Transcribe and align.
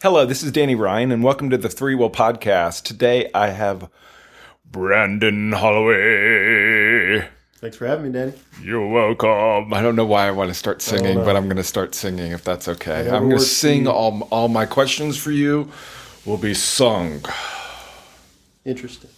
Hello, 0.00 0.24
this 0.24 0.44
is 0.44 0.52
Danny 0.52 0.76
Ryan, 0.76 1.10
and 1.10 1.24
welcome 1.24 1.50
to 1.50 1.58
the 1.58 1.66
ThreeWill 1.66 2.12
Podcast. 2.12 2.84
Today 2.84 3.28
I 3.34 3.48
have 3.48 3.90
Brandon 4.64 5.50
Holloway. 5.50 7.26
Thanks 7.56 7.76
for 7.76 7.88
having 7.88 8.04
me, 8.04 8.12
Danny. 8.12 8.32
You're 8.62 8.86
welcome. 8.86 9.74
I 9.74 9.82
don't 9.82 9.96
know 9.96 10.04
why 10.04 10.28
I 10.28 10.30
want 10.30 10.50
to 10.50 10.54
start 10.54 10.82
singing, 10.82 11.16
but 11.16 11.34
I'm 11.34 11.46
going 11.46 11.56
to 11.56 11.64
start 11.64 11.96
singing 11.96 12.30
if 12.30 12.44
that's 12.44 12.68
okay. 12.68 13.10
I'm 13.10 13.28
going 13.28 13.38
to 13.38 13.40
sing 13.40 13.88
all, 13.88 14.22
all 14.30 14.46
my 14.46 14.66
questions 14.66 15.16
for 15.16 15.32
you 15.32 15.68
will 16.24 16.38
be 16.38 16.54
sung. 16.54 17.20
Interesting. 18.64 19.10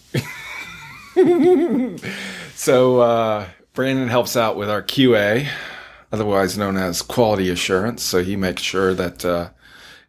So, 2.55 3.01
uh, 3.01 3.47
Brandon 3.75 4.09
helps 4.09 4.37
out 4.37 4.57
with 4.57 4.71
our 4.71 4.83
QA, 4.83 5.49
otherwise 6.13 6.57
known 6.57 6.77
as 6.77 7.03
quality 7.03 7.51
assurance. 7.51 8.03
So, 8.03 8.23
he 8.23 8.37
makes 8.37 8.63
sure 8.63 8.93
that 8.95 9.25
uh, 9.25 9.49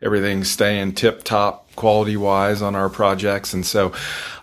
everything's 0.02 0.50
staying 0.50 0.94
tip 0.94 1.24
top 1.24 1.74
quality 1.76 2.18
wise 2.18 2.62
on 2.62 2.76
our 2.76 2.90
projects. 2.90 3.54
And 3.54 3.66
so, 3.66 3.94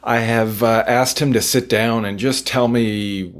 I 0.02 0.20
have 0.20 0.62
uh, 0.62 0.84
asked 0.86 1.18
him 1.18 1.32
to 1.34 1.42
sit 1.42 1.68
down 1.68 2.04
and 2.04 2.18
just 2.18 2.46
tell 2.46 2.68
me 2.68 3.30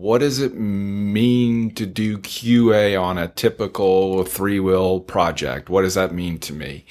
what 0.00 0.18
does 0.18 0.40
it 0.40 0.54
mean 0.54 1.74
to 1.74 1.84
do 1.84 2.16
QA 2.16 3.00
on 3.00 3.18
a 3.18 3.28
typical 3.28 4.24
ThreeWill 4.24 5.06
project? 5.06 5.68
What 5.68 5.82
does 5.82 5.94
that 5.94 6.14
mean 6.14 6.38
to 6.38 6.54
me? 6.54 6.86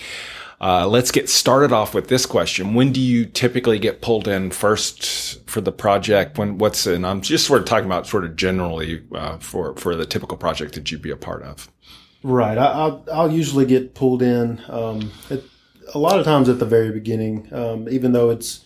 Uh, 0.62 0.88
let's 0.88 1.10
get 1.10 1.28
started 1.28 1.72
off 1.72 1.96
with 1.96 2.08
this 2.08 2.28
question. 2.28 2.76
When 2.76 2.92
do 2.92 3.00
you 3.00 3.26
typically 3.26 3.80
get 3.80 4.02
pulled 4.02 4.28
in 4.28 4.52
first 4.52 5.48
for 5.50 5.60
the 5.60 5.72
project? 5.72 6.38
When 6.38 6.60
what's 6.60 6.86
and 6.86 7.06
I'm 7.06 7.22
just 7.22 7.48
sort 7.48 7.62
of 7.62 7.66
talking 7.66 7.86
about 7.86 8.06
sort 8.06 8.26
of 8.26 8.36
generally 8.36 9.04
uh, 9.16 9.38
for 9.38 9.76
for 9.78 9.96
the 9.96 10.06
typical 10.06 10.38
project 10.38 10.76
that 10.76 10.92
you'd 10.92 11.02
be 11.02 11.12
a 11.12 11.18
part 11.18 11.42
of. 11.44 11.68
Right. 12.24 12.58
I, 12.58 12.66
I'll, 12.66 13.06
I'll 13.12 13.32
usually 13.32 13.66
get 13.66 13.96
pulled 13.96 14.22
in 14.22 14.62
um, 14.68 15.12
at, 15.30 15.42
a 15.94 15.98
lot 15.98 16.20
of 16.20 16.26
times 16.26 16.50
at 16.50 16.60
the 16.60 16.66
very 16.66 16.92
beginning, 16.92 17.52
um, 17.54 17.88
even 17.90 18.12
though 18.12 18.30
it's 18.30 18.66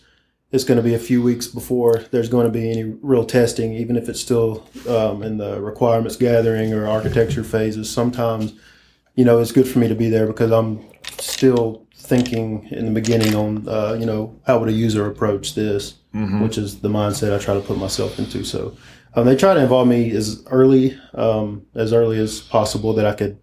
it's 0.52 0.64
going 0.64 0.76
to 0.76 0.82
be 0.84 0.94
a 0.94 1.00
few 1.00 1.20
weeks 1.20 1.48
before 1.48 1.98
there's 2.12 2.28
going 2.28 2.46
to 2.46 2.52
be 2.52 2.70
any 2.70 2.84
real 3.02 3.24
testing, 3.24 3.72
even 3.74 3.96
if 3.96 4.08
it's 4.08 4.20
still 4.20 4.64
um, 4.88 5.22
in 5.24 5.36
the 5.38 5.60
requirements 5.60 6.14
gathering 6.16 6.72
or 6.72 6.86
architecture 6.86 7.42
phases. 7.42 7.90
Sometimes, 7.90 8.52
you 9.16 9.24
know, 9.24 9.40
it's 9.40 9.50
good 9.50 9.66
for 9.66 9.80
me 9.80 9.88
to 9.88 9.96
be 9.96 10.08
there 10.08 10.28
because 10.28 10.52
I'm 10.52 10.84
still 11.18 11.86
thinking 11.96 12.68
in 12.70 12.84
the 12.84 12.92
beginning 12.92 13.34
on, 13.34 13.68
uh, 13.68 13.96
you 13.98 14.06
know, 14.06 14.38
how 14.46 14.58
would 14.58 14.68
a 14.68 14.72
user 14.72 15.06
approach 15.06 15.54
this, 15.56 15.94
which 16.42 16.56
is 16.56 16.80
the 16.80 16.88
mindset 16.88 17.34
I 17.34 17.42
try 17.42 17.54
to 17.54 17.60
put 17.60 17.78
myself 17.78 18.18
into. 18.20 18.44
So 18.44 18.76
um, 19.16 19.26
they 19.26 19.34
try 19.34 19.54
to 19.54 19.60
involve 19.60 19.88
me 19.88 20.12
as 20.12 20.44
early 20.50 20.96
um, 21.14 21.66
as 21.74 21.92
early 21.92 22.20
as 22.20 22.40
possible 22.40 22.92
that 22.94 23.06
I 23.06 23.14
could, 23.14 23.38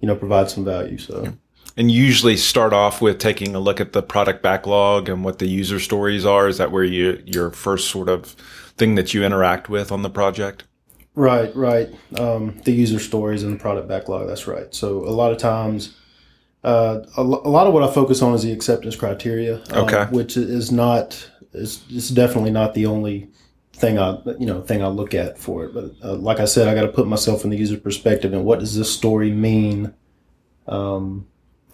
you 0.00 0.08
know, 0.08 0.16
provide 0.16 0.50
some 0.50 0.64
value. 0.64 0.98
So. 0.98 1.34
And 1.76 1.90
usually 1.90 2.36
start 2.36 2.72
off 2.72 3.02
with 3.02 3.18
taking 3.18 3.54
a 3.54 3.60
look 3.60 3.80
at 3.80 3.92
the 3.92 4.02
product 4.02 4.42
backlog 4.42 5.08
and 5.08 5.24
what 5.24 5.38
the 5.38 5.46
user 5.46 5.78
stories 5.78 6.24
are. 6.24 6.48
Is 6.48 6.58
that 6.58 6.72
where 6.72 6.84
you 6.84 7.22
your 7.26 7.50
first 7.50 7.90
sort 7.90 8.08
of 8.08 8.30
thing 8.78 8.94
that 8.94 9.12
you 9.12 9.24
interact 9.24 9.68
with 9.68 9.92
on 9.92 10.02
the 10.02 10.10
project? 10.10 10.64
Right, 11.14 11.54
right. 11.56 11.88
Um, 12.18 12.60
the 12.64 12.72
user 12.72 12.98
stories 12.98 13.42
and 13.42 13.54
the 13.54 13.58
product 13.58 13.88
backlog. 13.88 14.26
That's 14.26 14.46
right. 14.46 14.74
So 14.74 14.98
a 15.06 15.10
lot 15.10 15.32
of 15.32 15.38
times, 15.38 15.96
uh, 16.62 17.00
a, 17.16 17.22
lo- 17.22 17.42
a 17.44 17.48
lot 17.48 17.66
of 17.66 17.72
what 17.72 17.82
I 17.82 17.92
focus 17.92 18.20
on 18.22 18.34
is 18.34 18.42
the 18.42 18.52
acceptance 18.52 18.96
criteria. 18.96 19.62
um, 19.70 19.84
Okay. 19.84 20.04
Which 20.10 20.36
is 20.36 20.70
not 20.72 21.30
is 21.52 21.82
is 21.90 22.10
definitely 22.10 22.50
not 22.50 22.74
the 22.74 22.86
only 22.86 23.28
thing 23.76 23.98
I 23.98 24.18
you 24.38 24.46
know 24.46 24.62
thing 24.62 24.82
I 24.82 24.88
look 24.88 25.14
at 25.14 25.38
for 25.38 25.64
it. 25.64 25.74
But 25.74 25.92
uh, 26.02 26.14
like 26.14 26.40
I 26.40 26.44
said, 26.46 26.68
I 26.68 26.74
got 26.74 26.82
to 26.82 26.92
put 26.92 27.06
myself 27.06 27.44
in 27.44 27.50
the 27.50 27.56
user 27.56 27.76
perspective 27.78 28.32
and 28.32 28.44
what 28.44 28.60
does 28.60 28.76
this 28.76 28.92
story 28.92 29.30
mean, 29.30 29.94
um, 30.66 31.26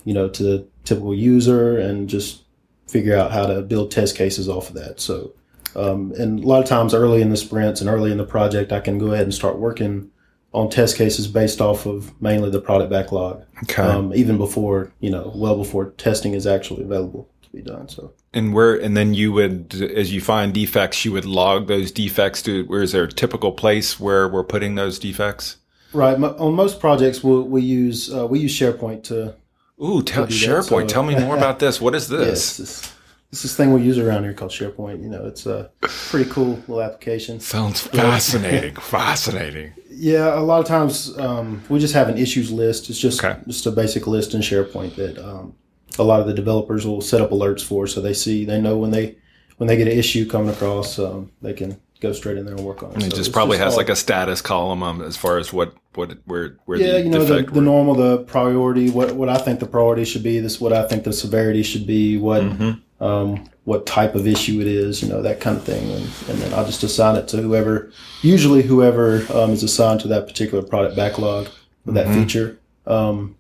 you 0.05 0.13
know, 0.15 0.29
to 0.29 0.43
the 0.43 0.67
typical 0.85 1.15
user 1.15 1.79
and 1.79 2.09
just 2.09 2.43
figure 2.89 3.17
out 3.17 3.31
how 3.33 3.47
to 3.47 3.63
build 3.63 3.91
test 3.91 4.17
cases 4.17 4.49
off 4.49 4.69
of 4.69 4.75
that. 4.75 5.01
So. 5.01 5.33
Um, 5.75 6.13
and 6.19 6.45
a 6.45 6.47
lot 6.47 6.63
of 6.63 6.69
times 6.69 6.93
early 6.93 7.23
in 7.23 7.31
the 7.31 7.37
sprints 7.39 7.81
and 7.81 7.89
early 7.89 8.13
in 8.13 8.19
the 8.19 8.27
project, 8.27 8.73
I 8.73 8.81
can 8.81 8.99
go 8.99 9.13
ahead 9.13 9.23
and 9.23 9.33
start 9.33 9.59
working 9.59 10.11
on 10.53 10.69
test 10.69 10.99
cases 10.99 11.27
based 11.27 11.63
off 11.63 11.87
of 11.87 12.13
mainly 12.21 12.51
the 12.51 12.61
product 12.61 12.91
backlog, 12.91 13.43
Okay. 13.63 13.81
um, 13.81 14.13
even 14.15 14.37
before, 14.37 14.93
you 15.01 15.09
know, 15.09 15.33
well 15.35 15.57
before 15.57 15.93
testing 15.93 16.35
is 16.35 16.47
actually 16.47 16.83
available 16.83 17.27
to 17.53 17.57
be 17.57 17.63
done. 17.63 17.89
So, 17.89 18.13
And 18.33 18.53
where, 18.55 18.75
and 18.75 18.97
then 18.97 19.15
you 19.15 19.33
would, 19.33 19.75
as 19.75 20.13
you 20.13 20.21
find 20.21 20.53
defects, 20.53 21.05
you 21.05 21.13
would 21.13 21.25
log 21.25 21.69
those 21.69 21.93
defects 21.93 22.43
to, 22.43 22.65
where 22.65 22.83
is 22.83 22.93
there 22.93 23.05
a 23.05 23.09
typical 23.13 23.53
place 23.53 24.01
where 24.01 24.29
we're 24.29 24.45
putting 24.45 24.75
those 24.75 24.99
defects? 24.99 25.57
right. 25.93 26.17
On 26.23 26.55
most 26.55 26.81
projects, 26.81 27.23
we'll, 27.23 27.43
we 27.43 27.63
use, 27.63 28.13
uh, 28.13 28.27
we 28.27 28.41
use 28.41 28.59
SharePoint 28.59 29.03
to, 29.05 29.35
Ooh, 29.83 30.03
tell, 30.03 30.25
that, 30.27 30.33
SharePoint. 30.33 30.65
so- 30.65 30.87
tell 30.87 31.03
me 31.03 31.15
more 31.19 31.37
about 31.37 31.59
this. 31.65 31.81
What 31.81 31.95
is 31.95 32.09
this? 32.09 32.57
this, 32.57 32.95
this 33.31 33.57
thing 33.57 33.73
we 33.73 33.83
use 33.83 33.99
around 33.99 34.23
here 34.25 34.33
called 34.33 34.51
SharePoint. 34.53 35.03
You 35.03 35.09
know, 35.11 35.27
it's 35.27 35.45
a 35.47 35.71
pretty 35.81 36.31
cool 36.31 36.55
little 36.69 36.83
application. 36.83 37.41
Sounds 37.41 37.81
fascinating. 37.81 38.75
fascinating. 38.81 39.73
Yeah, 39.91 40.39
a 40.39 40.41
lot 40.41 40.61
of 40.61 40.67
times 40.67 41.17
um, 41.19 41.63
we 41.69 41.79
just 41.79 41.95
have 41.95 42.09
an 42.09 42.17
issues 42.17 42.51
list. 42.51 42.89
It's 42.89 42.99
just 42.99 43.23
Okay. 43.23 43.39
just 43.47 43.67
a 43.67 43.71
basic 43.71 44.07
list 44.07 44.33
in 44.35 44.41
SharePoint 44.41 44.95
that 44.97 45.19
um, 45.19 45.55
a 45.99 46.03
lot 46.03 46.21
of 46.21 46.27
the 46.27 46.35
developers 46.35 46.87
will 46.87 47.01
set 47.01 47.21
up 47.21 47.31
alerts 47.31 47.63
for, 47.63 47.87
so 47.87 48.01
they 48.01 48.15
see 48.15 48.45
they 48.45 48.61
know 48.61 48.77
when 48.77 48.91
they 48.91 49.17
when 49.59 49.67
they 49.69 49.77
get 49.77 49.87
an 49.89 49.97
issue 49.99 50.29
coming 50.29 50.49
across, 50.51 50.99
um, 50.99 51.31
they 51.43 51.53
can 51.53 51.81
go 52.01 52.13
straight 52.13 52.37
in 52.37 52.45
there 52.45 52.55
and 52.57 52.65
work 52.65 52.83
on 52.83 52.91
it. 52.91 52.95
And 52.95 53.05
it 53.05 53.11
So 53.13 53.17
just 53.19 53.33
probably 53.33 53.59
has 53.59 53.75
all- 53.75 53.79
like 53.79 53.89
a 53.89 53.95
status 53.97 54.41
column 54.41 54.83
um, 54.83 55.01
as 55.03 55.17
far 55.17 55.39
as 55.39 55.53
what, 55.53 55.73
what, 55.95 56.17
where, 56.25 56.57
where 56.65 56.79
yeah, 56.81 56.93
the 56.95 57.03
you 57.03 57.11
know 57.11 57.25
the, 57.25 57.43
the 57.43 57.61
normal, 57.61 57.95
the 57.95 58.19
priority, 58.25 58.91
what 58.91 59.13
what 59.13 59.29
I 59.29 59.37
think 59.39 59.61
the 59.61 59.67
priority 59.67 60.05
should 60.05 60.23
be. 60.25 60.41
This 60.41 60.61
what 60.61 60.73
I 60.73 60.87
think 60.89 61.05
the 61.05 61.13
severity 61.13 61.63
should 61.63 61.87
be. 61.87 62.17
What 62.19 62.43
Mm-hmm. 62.43 63.05
um, 63.05 63.49
what 63.65 63.87
type 63.87 64.17
of 64.17 64.27
issue 64.27 64.61
it 64.61 64.67
is, 64.67 65.01
you 65.03 65.09
know 65.09 65.23
that 65.23 65.39
kind 65.41 65.57
of 65.57 65.63
thing, 65.63 65.85
and, 65.93 66.03
and 66.29 66.39
then 66.41 66.53
I'll 66.55 66.67
just 66.67 66.83
assign 66.83 67.15
it 67.15 67.29
to 67.29 67.37
whoever, 67.41 67.93
usually 68.23 68.63
whoever 68.63 69.25
um, 69.33 69.51
is 69.53 69.63
assigned 69.63 70.01
to 70.01 70.09
that 70.09 70.27
particular 70.27 70.65
product 70.65 70.97
backlog 70.97 71.49
with 71.85 71.95
that 71.95 72.07
Mm-hmm. 72.07 72.23
feature. 72.23 72.59
Um, 72.89 73.37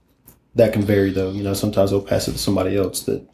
that 0.54 0.72
can 0.72 0.82
vary 0.82 1.10
though. 1.10 1.30
You 1.30 1.42
know, 1.42 1.54
sometimes 1.54 1.90
they'll 1.90 2.02
pass 2.02 2.28
it 2.28 2.32
to 2.32 2.38
somebody 2.38 2.76
else 2.76 3.02
that 3.02 3.26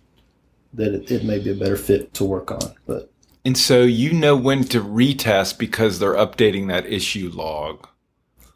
that 0.74 0.94
it, 0.94 1.10
it 1.10 1.24
may 1.24 1.38
be 1.38 1.50
a 1.50 1.54
better 1.54 1.76
fit 1.76 2.12
to 2.14 2.24
work 2.24 2.50
on. 2.50 2.60
But 2.86 3.10
And 3.44 3.56
so 3.56 3.82
you 3.82 4.12
know 4.12 4.36
when 4.36 4.64
to 4.64 4.80
retest 4.82 5.58
because 5.58 5.98
they're 5.98 6.14
updating 6.14 6.68
that 6.68 6.86
issue 6.86 7.30
log. 7.32 7.86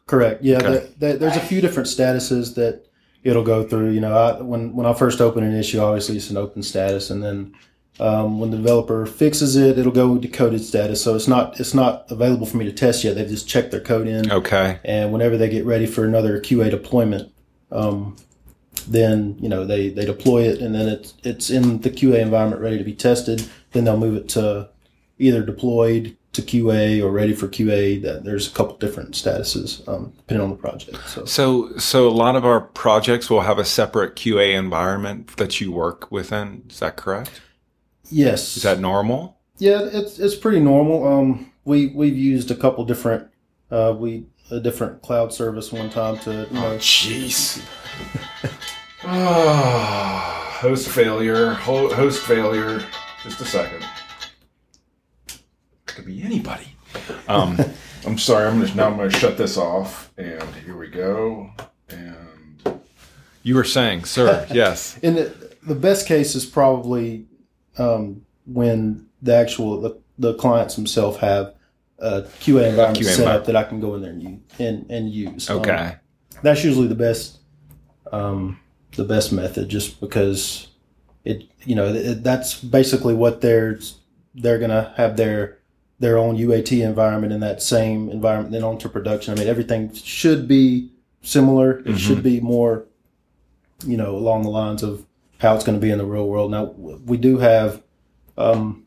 Correct. 0.05 0.43
Yeah, 0.43 0.57
Okay. 0.57 0.87
the- 0.99 1.07
the- 1.13 1.17
there's 1.17 1.37
a 1.37 1.39
few 1.41 1.61
different 1.61 1.87
statuses 1.89 2.55
that 2.55 2.85
it'll 3.23 3.43
go 3.43 3.63
through. 3.63 3.91
You 3.91 4.01
know, 4.01 4.13
I, 4.15 4.41
when 4.41 4.73
when 4.75 4.85
I 4.85 4.93
first 4.93 5.21
open 5.21 5.43
an 5.43 5.55
issue, 5.55 5.79
obviously 5.79 6.17
it's 6.17 6.29
an 6.29 6.37
open 6.37 6.61
status, 6.61 7.09
and 7.09 7.23
then 7.23 7.53
um, 7.99 8.39
when 8.39 8.49
the 8.51 8.57
developer 8.57 9.05
fixes 9.05 9.55
it, 9.55 9.77
it'll 9.77 9.91
go 9.91 10.17
to 10.17 10.27
coded 10.27 10.63
status. 10.63 11.01
So 11.01 11.15
it's 11.15 11.27
not 11.27 11.59
it's 11.59 11.73
not 11.73 12.05
available 12.09 12.45
for 12.45 12.57
me 12.57 12.65
to 12.65 12.71
test 12.73 13.03
yet. 13.03 13.15
They've 13.15 13.27
just 13.27 13.47
checked 13.47 13.71
their 13.71 13.79
code 13.79 14.07
in, 14.07 14.31
Okay. 14.31 14.79
and 14.83 15.11
whenever 15.13 15.37
they 15.37 15.47
get 15.49 15.65
ready 15.65 15.85
for 15.85 16.03
another 16.05 16.39
QA 16.39 16.69
deployment, 16.69 17.31
um, 17.71 18.17
then 18.87 19.37
you 19.39 19.49
know 19.49 19.65
they 19.65 19.89
they 19.89 20.05
deploy 20.05 20.43
it, 20.43 20.59
and 20.61 20.73
then 20.75 20.87
it's 20.87 21.13
it's 21.23 21.49
in 21.49 21.81
the 21.81 21.89
QA 21.89 22.19
environment 22.19 22.61
ready 22.61 22.77
to 22.77 22.83
be 22.83 22.93
tested. 22.95 23.47
Then 23.71 23.85
they'll 23.85 23.97
move 23.97 24.15
it 24.15 24.29
to 24.29 24.69
either 25.19 25.43
deployed 25.43 26.17
to 26.33 26.41
QA 26.41 27.01
or 27.03 27.11
ready 27.11 27.33
for 27.33 27.47
QA. 27.47 28.01
That 28.01 28.23
there's 28.23 28.47
a 28.47 28.51
couple 28.51 28.75
different 28.77 29.11
statuses 29.11 29.87
um, 29.87 30.13
depending 30.17 30.43
on 30.43 30.49
the 30.49 30.55
project. 30.55 30.97
So 31.07 31.25
So, 31.25 31.77
so 31.77 32.07
a 32.07 32.11
lot 32.11 32.35
of 32.35 32.43
our 32.45 32.61
projects 32.61 33.29
will 33.29 33.41
have 33.41 33.59
a 33.59 33.65
separate 33.65 34.15
QA 34.15 34.53
environment 34.57 35.37
that 35.37 35.61
you 35.61 35.71
work 35.71 36.11
within. 36.11 36.63
Is 36.69 36.79
that 36.79 36.95
correct? 36.97 37.41
yes, 38.09 38.57
Is 38.57 38.63
that 38.63 38.79
normal? 38.79 39.37
yeah, 39.59 39.81
it's 39.83 40.19
it's 40.19 40.35
pretty 40.35 40.59
normal. 40.59 41.07
Um, 41.07 41.51
we 41.65 41.87
we've 41.87 42.17
used 42.17 42.51
a 42.51 42.55
couple 42.55 42.83
different 42.85 43.27
uh, 43.71 43.95
we 43.97 44.25
a 44.51 44.59
different 44.59 45.01
cloud 45.01 45.31
service 45.33 45.71
one 45.71 45.89
time 45.89 46.17
to 46.19 46.31
you 46.51 46.53
know 46.59 46.77
Jeez. 46.79 47.63
Ah, 49.05 50.57
host 50.61 50.89
failure. 50.89 51.53
Ho- 51.53 51.93
host 51.93 52.23
failure. 52.23 52.83
Just 53.23 53.41
a 53.41 53.45
second. 53.45 53.85
Could 55.85 56.05
be 56.05 56.23
anybody. 56.23 56.75
Um, 57.27 57.57
I'm 58.05 58.17
sorry. 58.17 58.47
I'm 58.47 58.59
just 58.61 58.75
now. 58.75 58.87
I'm 58.87 58.97
going 58.97 59.09
to 59.09 59.17
shut 59.17 59.37
this 59.37 59.57
off, 59.57 60.11
and 60.17 60.43
here 60.65 60.77
we 60.77 60.87
go. 60.89 61.51
And 61.89 62.63
you 63.43 63.55
were 63.55 63.63
saying, 63.63 64.05
sir? 64.05 64.47
Yes. 64.53 64.97
And 65.03 65.17
the, 65.17 65.55
the 65.63 65.75
best 65.75 66.07
case 66.07 66.35
is 66.35 66.45
probably 66.45 67.25
um, 67.77 68.25
when 68.45 69.07
the 69.21 69.35
actual 69.35 69.79
the, 69.81 69.97
the 70.17 70.33
clients 70.35 70.75
themselves 70.75 71.17
have 71.19 71.55
a 71.99 72.21
QA 72.23 72.69
environment 72.69 72.97
QA 72.99 73.03
set 73.05 73.19
environment. 73.19 73.39
up 73.41 73.45
that 73.47 73.55
I 73.55 73.63
can 73.63 73.79
go 73.79 73.95
in 73.95 74.01
there 74.01 74.11
and 74.11 74.21
use. 74.23 74.39
And, 74.59 74.89
and 74.91 75.09
use. 75.09 75.49
Um, 75.49 75.59
Okay. 75.59 75.95
that's 76.41 76.63
usually 76.63 76.87
the 76.87 76.95
best 76.95 77.39
um, 78.11 78.59
the 78.95 79.03
best 79.03 79.31
method, 79.31 79.69
just 79.69 79.99
because 79.99 80.67
it 81.23 81.43
you 81.63 81.75
know 81.75 81.87
it, 81.87 82.23
that's 82.23 82.59
basically 82.61 83.13
what 83.13 83.41
they're 83.41 83.79
they're 84.35 84.59
gonna 84.59 84.93
have 84.97 85.17
their 85.17 85.59
their 85.99 86.17
own 86.17 86.37
UAT 86.37 86.83
environment 86.83 87.31
in 87.31 87.39
that 87.39 87.61
same 87.61 88.09
environment, 88.09 88.51
then 88.51 88.63
onto 88.63 88.89
production. 88.89 89.33
I 89.33 89.37
mean, 89.37 89.47
everything 89.47 89.93
should 89.93 90.47
be 90.47 90.91
similar. 91.21 91.79
It 91.85 91.97
should 91.97 92.21
be 92.21 92.41
more, 92.41 92.85
you 93.85 93.95
know, 93.95 94.15
along 94.15 94.43
the 94.43 94.49
lines 94.49 94.83
of 94.83 95.05
how 95.39 95.55
it's 95.55 95.63
going 95.63 95.77
to 95.77 95.81
be 95.81 95.91
in 95.91 95.99
the 95.99 96.05
real 96.05 96.27
world. 96.27 96.51
Now 96.51 96.65
we 96.65 97.15
do 97.15 97.37
have, 97.37 97.81
um, 98.37 98.85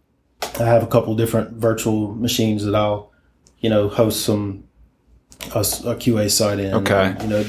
I 0.60 0.64
have 0.64 0.82
a 0.82 0.86
couple 0.86 1.14
different 1.16 1.52
virtual 1.54 2.14
machines 2.14 2.64
that 2.64 2.74
I'll, 2.74 3.12
you 3.60 3.70
know, 3.70 3.88
host 3.88 4.22
some 4.22 4.64
a, 5.54 5.60
a 5.60 5.96
QA 5.96 6.30
site 6.30 6.58
in. 6.58 6.74
Okay. 6.74 7.14
And, 7.18 7.22
you 7.22 7.28
know, 7.28 7.44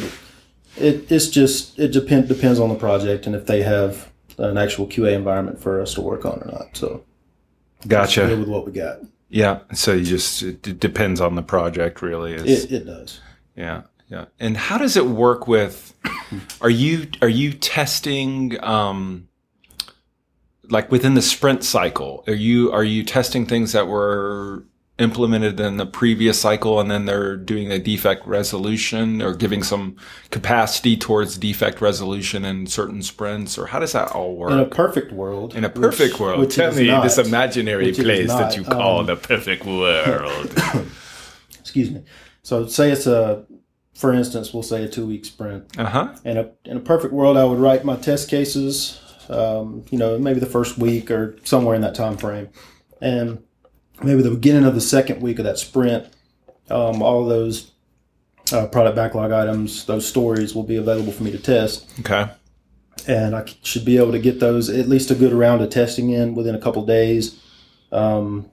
it 0.79 1.11
it's 1.11 1.27
just 1.27 1.77
it 1.79 1.91
depend 1.91 2.27
depends 2.27 2.59
on 2.59 2.69
the 2.69 2.75
project 2.75 3.25
and 3.25 3.35
if 3.35 3.45
they 3.45 3.63
have 3.63 4.11
an 4.37 4.57
actual 4.57 4.87
QA 4.87 5.13
environment 5.13 5.59
for 5.59 5.81
us 5.81 5.93
to 5.95 6.01
work 6.01 6.25
on 6.25 6.41
or 6.41 6.51
not. 6.51 6.77
So 6.77 7.03
Gotcha. 7.87 8.27
with 8.27 8.47
what 8.47 8.65
we 8.65 8.71
got. 8.71 8.99
Yeah. 9.29 9.59
So 9.73 9.93
you 9.93 10.03
just 10.05 10.43
it 10.43 10.79
depends 10.79 11.21
on 11.21 11.35
the 11.35 11.41
project, 11.41 12.01
really. 12.01 12.33
It, 12.33 12.71
it 12.71 12.85
does. 12.85 13.19
yeah, 13.55 13.83
yeah. 14.07 14.25
And 14.39 14.57
how 14.57 14.77
does 14.77 14.95
it 14.95 15.05
work 15.05 15.47
with? 15.47 15.93
Are 16.61 16.69
you 16.69 17.07
are 17.21 17.29
you 17.29 17.53
testing? 17.53 18.61
Um, 18.63 19.27
like 20.69 20.91
within 20.91 21.13
the 21.13 21.21
sprint 21.21 21.63
cycle, 21.63 22.23
are 22.27 22.33
you 22.33 22.71
are 22.71 22.83
you 22.83 23.03
testing 23.03 23.45
things 23.45 23.71
that 23.71 23.87
were 23.87 24.65
implemented 24.99 25.59
in 25.59 25.77
the 25.77 25.85
previous 25.85 26.39
cycle, 26.41 26.79
and 26.79 26.89
then 26.89 27.05
they're 27.05 27.37
doing 27.37 27.71
a 27.71 27.77
defect 27.77 28.25
resolution 28.25 29.21
or 29.21 29.33
giving 29.35 29.61
some 29.61 29.95
capacity 30.31 30.97
towards 30.97 31.37
defect 31.37 31.81
resolution 31.81 32.43
in 32.43 32.65
certain 32.65 33.03
sprints, 33.03 33.57
or 33.57 33.67
how 33.67 33.79
does 33.79 33.91
that 33.91 34.11
all 34.11 34.35
work? 34.35 34.51
In 34.51 34.59
a 34.59 34.65
perfect 34.65 35.11
world. 35.11 35.55
In 35.55 35.63
a 35.63 35.69
perfect 35.69 36.13
which- 36.13 36.19
world, 36.19 36.39
which 36.39 36.55
tell 36.55 36.73
me 36.73 36.87
not- 36.87 37.03
this 37.03 37.17
imaginary 37.17 37.85
which 37.85 37.99
it 37.99 38.07
is 38.07 38.25
place 38.25 38.27
not, 38.27 38.39
that 38.39 38.57
you 38.57 38.63
call 38.63 39.01
um, 39.01 39.05
the 39.05 39.15
perfect 39.15 39.65
world. 39.65 40.51
excuse 41.59 41.91
me. 41.91 42.03
So 42.43 42.65
say 42.65 42.91
it's 42.91 43.07
a, 43.07 43.45
for 43.93 44.13
instance, 44.13 44.53
we'll 44.53 44.63
say 44.63 44.83
a 44.83 44.87
two 44.87 45.05
week 45.05 45.25
sprint. 45.25 45.77
uh 45.77 45.85
huh. 45.85 46.15
In 46.23 46.37
a 46.37 46.49
in 46.65 46.77
a 46.77 46.81
perfect 46.81 47.13
world, 47.13 47.37
I 47.37 47.43
would 47.43 47.59
write 47.59 47.85
my 47.85 47.97
test 47.97 48.29
cases. 48.29 48.99
Um, 49.29 49.83
you 49.91 49.97
know, 49.97 50.17
maybe 50.17 50.39
the 50.39 50.45
first 50.45 50.77
week 50.77 51.11
or 51.11 51.37
somewhere 51.43 51.75
in 51.75 51.81
that 51.81 51.93
time 51.93 52.15
frame, 52.17 52.47
and 53.01 53.43
maybe 54.03 54.21
the 54.21 54.31
beginning 54.31 54.65
of 54.65 54.75
the 54.75 54.81
second 54.81 55.21
week 55.21 55.39
of 55.39 55.45
that 55.45 55.57
sprint, 55.57 56.05
um, 56.69 57.01
all 57.01 57.25
those 57.25 57.71
uh, 58.53 58.67
product 58.67 58.95
backlog 58.95 59.31
items, 59.31 59.85
those 59.85 60.07
stories 60.07 60.53
will 60.55 60.63
be 60.63 60.75
available 60.77 61.11
for 61.11 61.23
me 61.23 61.31
to 61.31 61.37
test, 61.39 61.89
Okay. 62.01 62.29
and 63.07 63.35
I 63.35 63.45
should 63.63 63.85
be 63.85 63.97
able 63.97 64.11
to 64.13 64.19
get 64.19 64.39
those 64.39 64.69
at 64.69 64.87
least 64.87 65.11
a 65.11 65.15
good 65.15 65.33
round 65.33 65.61
of 65.61 65.69
testing 65.69 66.09
in 66.11 66.35
within 66.35 66.55
a 66.55 66.59
couple 66.61 66.85
days. 66.85 67.41
Um, 67.91 68.49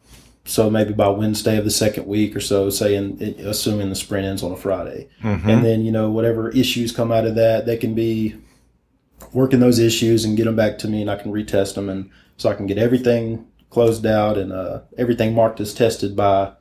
so 0.47 0.69
maybe 0.69 0.93
by 0.93 1.09
Wednesday 1.09 1.57
of 1.57 1.65
the 1.65 1.71
second 1.71 2.07
week 2.07 2.37
or 2.37 2.41
so, 2.41 2.69
say, 2.71 2.95
in, 2.97 3.19
assuming 3.47 3.89
the 3.89 3.95
sprint 3.95 4.27
ends 4.27 4.43
on 4.43 4.53
a 4.53 4.57
Friday 4.57 5.09
Mm-hmm. 5.23 5.49
and 5.49 5.65
then 5.65 5.85
you 5.85 5.91
know 5.91 6.11
whatever 6.11 6.51
issues 6.51 6.93
come 6.93 7.11
out 7.11 7.27
of 7.27 7.35
that 7.37 7.65
they 7.65 7.79
can 7.79 7.95
be 7.95 8.35
working 9.33 9.59
those 9.61 9.79
issues 9.79 10.25
and 10.27 10.37
get 10.37 10.45
them 10.45 10.55
back 10.55 10.77
to 10.79 10.87
me 10.87 11.01
and 11.01 11.11
i 11.11 11.17
can 11.17 11.33
retest 11.33 11.75
them 11.77 11.89
and 11.89 12.11
so 12.37 12.51
i 12.51 12.55
can 12.55 12.67
get 12.67 12.77
everything 12.77 13.47
closed 13.75 14.07
out 14.07 14.39
and 14.39 14.53
uh, 14.53 14.81
everything 14.97 15.35
marked 15.35 15.61
as 15.61 15.75
tested 15.75 16.15
by 16.17 16.53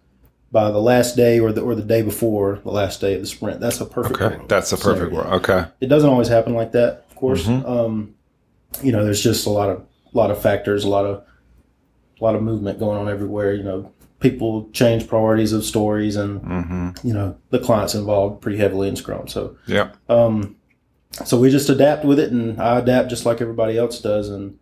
by 0.51 0.69
the 0.71 0.81
last 0.81 1.15
day 1.15 1.39
or 1.39 1.51
the 1.51 1.61
or 1.61 1.75
the 1.75 1.81
day 1.95 2.01
before 2.01 2.59
the 2.63 2.71
last 2.71 2.99
day 3.01 3.13
of 3.13 3.21
the 3.21 3.27
sprint 3.27 3.59
that's 3.59 3.79
a 3.79 3.85
perfect 3.85 4.19
Okay. 4.21 4.35
world 4.37 4.49
That's 4.49 4.71
a 4.73 4.77
perfect 4.77 5.11
scenario. 5.11 5.29
world. 5.29 5.47
Okay. 5.49 5.65
it 5.79 5.87
doesn't 5.87 6.09
always 6.09 6.27
happen 6.27 6.53
like 6.55 6.71
that 6.73 7.05
of 7.09 7.15
course 7.15 7.43
Mhm. 7.45 7.67
um, 7.69 8.15
you 8.81 8.91
know 8.91 9.03
there's 9.05 9.21
just 9.21 9.45
a 9.45 9.49
lot 9.51 9.69
of 9.69 9.83
lot 10.13 10.31
of 10.31 10.41
factors 10.41 10.83
a 10.83 10.89
lot 10.89 11.05
of 11.05 11.23
a 12.19 12.23
lot 12.23 12.35
of 12.35 12.41
movement 12.41 12.79
going 12.79 12.97
on 12.99 13.07
everywhere 13.09 13.53
you 13.53 13.63
know 13.63 13.91
people 14.19 14.69
change 14.73 15.07
priorities 15.07 15.53
of 15.53 15.63
stories 15.63 16.15
and 16.15 16.41
Mm-hmm. 16.41 17.07
you 17.07 17.13
know 17.13 17.35
the 17.51 17.59
client's 17.59 17.93
involved 17.95 18.41
pretty 18.41 18.57
heavily 18.57 18.87
in 18.87 18.95
scrum 18.95 19.27
so 19.27 19.55
yeah, 19.67 19.89
um, 20.09 20.55
so 21.25 21.39
we 21.39 21.51
just 21.51 21.69
adapt 21.69 22.05
with 22.05 22.17
it, 22.19 22.31
and 22.31 22.59
I 22.59 22.79
adapt 22.79 23.09
just 23.09 23.23
like 23.25 23.39
everybody 23.39 23.77
else 23.77 23.99
does. 24.01 24.29
And 24.29 24.57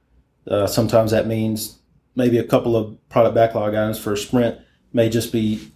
uh, 0.45 0.68
sometimes 0.68 1.12
that 1.12 1.25
means 1.25 1.77
maybe 2.15 2.37
a 2.37 2.43
couple 2.43 2.75
of 2.75 2.97
product 3.09 3.35
backlog 3.35 3.73
items 3.73 3.99
for 3.99 4.13
a 4.13 4.17
sprint 4.17 4.59
may 4.93 5.09
just 5.09 5.31
be 5.31 5.71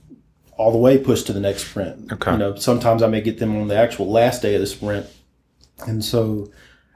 all 0.58 0.72
the 0.72 0.78
way 0.78 0.98
pushed 0.98 1.28
to 1.28 1.34
the 1.34 1.40
next 1.40 1.68
sprint. 1.68 2.12
Okay. 2.14 2.32
You 2.32 2.38
know, 2.38 2.56
sometimes 2.56 3.02
I 3.04 3.08
may 3.08 3.22
get 3.22 3.40
them 3.40 3.56
on 3.58 3.68
the 3.68 3.76
actual 3.76 4.10
last 4.10 4.42
day 4.42 4.56
of 4.56 4.62
the 4.62 4.68
sprint, 4.68 5.06
and 5.86 6.04
so 6.04 6.52